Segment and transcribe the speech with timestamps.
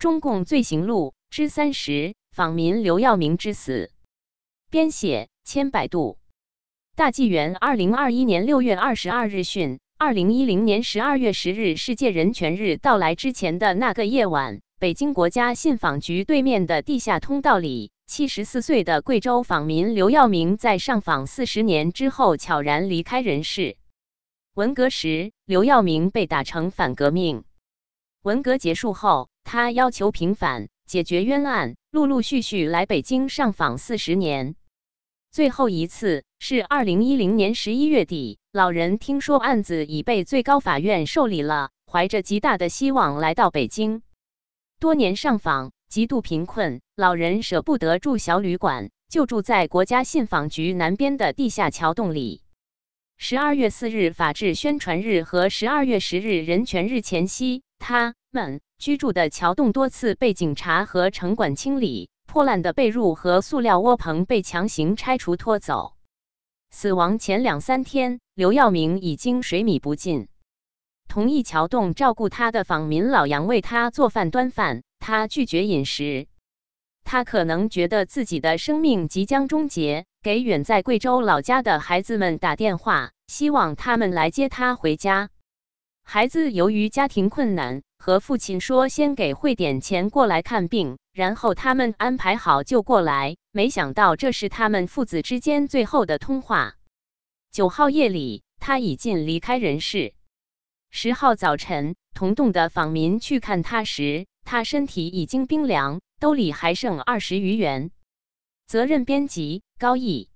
[0.00, 3.90] 中共罪行录之三十：访民刘耀明之死。
[4.70, 6.16] 编写：千百度。
[6.96, 23.76] 大纪元二零二一年六月二十二日讯：二零一零年十二月十日，世界人权日到来之前的那个夜晚，北京国家信访局对面的地下通道里，七十四岁的贵州访民刘耀明在上访四十年之后悄然离开人世。
[24.54, 27.44] 文革时，刘耀明被打成反革命。
[28.22, 34.54] 文革结束后，他要求平反、解决冤案，陆陆续续来北京上访四十年。
[35.32, 44.02] 最后一次是二零一零年十一月底，老人听说案子已被最高法院受理了，怀着极大的希望来到北京。
[44.78, 52.42] 多年上访，极度贫困，老人舍不得住小旅馆，就住在国家信访局南边的地下桥洞里。
[53.18, 65.92] 十二月四日法制宣传日和十二月十日人权日前夕，他们居住的桥洞多次被警察和城管清理，破烂的被褥和塑料窝棚被强行拆除拖走。
[66.70, 70.28] 死亡前两三天，刘耀明已经水米不进。
[71.08, 76.26] 同一桥洞照顾他的访民老杨为他做饭端饭，他拒绝饮食。
[77.04, 80.06] 他可能觉得自己的生命即将终结。
[80.22, 85.28] 给远在贵州老家的孩子们打电话，希望他们来接他回家。
[86.02, 93.36] 孩子由于家庭困难，和父亲说先给汇点钱过来看病，然后他们安排好就过来。
[93.52, 96.76] 没想到这是他们父子之间最后的通话。
[97.52, 100.14] 九号夜里，他已经离开人世。
[100.90, 107.90] 十号早晨，同洞的访民去看他时，他身体已经冰凉，兜里还剩二十余元。
[108.66, 109.62] 责任编辑。
[109.78, 110.29] 高毅。